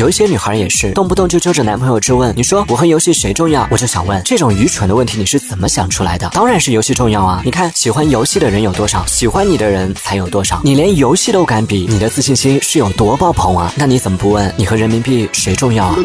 [0.00, 3.68] 有一些女孩也是动不动就揪着男朋友质问你说我和游戏谁重要？
[3.70, 6.26] 我就想问这种愚蠢的问题你是怎么想出来的？
[6.32, 13.70] 当然是游戏重要啊你看喜欢游戏的人有多少喜欢你的人才有多少你连游戏都敢比你的自信心是有多爆棚啊？
[13.76, 14.50] 那你怎么不问？
[14.56, 15.96] 你和人民币谁重要啊？